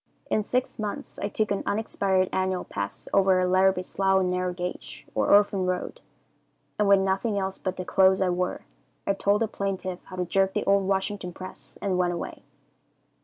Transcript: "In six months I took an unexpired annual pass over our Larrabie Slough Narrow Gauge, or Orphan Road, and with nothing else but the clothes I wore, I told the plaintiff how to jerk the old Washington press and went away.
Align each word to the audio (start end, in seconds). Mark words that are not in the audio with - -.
"In 0.31 0.41
six 0.41 0.79
months 0.79 1.19
I 1.19 1.27
took 1.29 1.51
an 1.51 1.61
unexpired 1.67 2.27
annual 2.33 2.63
pass 2.63 3.07
over 3.13 3.39
our 3.39 3.45
Larrabie 3.45 3.85
Slough 3.85 4.23
Narrow 4.23 4.51
Gauge, 4.51 5.05
or 5.13 5.29
Orphan 5.31 5.67
Road, 5.67 6.01
and 6.79 6.87
with 6.87 7.01
nothing 7.01 7.37
else 7.37 7.59
but 7.59 7.77
the 7.77 7.85
clothes 7.85 8.19
I 8.19 8.29
wore, 8.31 8.61
I 9.05 9.13
told 9.13 9.43
the 9.43 9.47
plaintiff 9.47 9.99
how 10.05 10.15
to 10.15 10.25
jerk 10.25 10.55
the 10.55 10.63
old 10.65 10.87
Washington 10.87 11.33
press 11.33 11.77
and 11.83 11.99
went 11.99 12.13
away. 12.13 12.41